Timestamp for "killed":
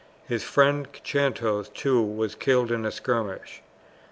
2.33-2.71